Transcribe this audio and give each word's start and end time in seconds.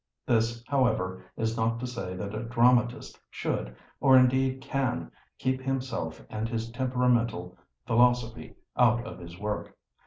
This, 0.25 0.63
however, 0.67 1.23
is 1.37 1.55
not 1.55 1.79
to 1.79 1.85
say 1.85 2.15
that 2.15 2.33
a 2.33 2.41
dramatist 2.41 3.19
should, 3.29 3.75
or 3.99 4.17
indeed 4.17 4.59
can, 4.59 5.11
keep 5.37 5.61
himself 5.61 6.25
and 6.27 6.49
his 6.49 6.71
temperamental 6.71 7.55
philosophy 7.85 8.55
out 8.75 9.05
of 9.05 9.19
his 9.19 9.37
work. 9.37 9.77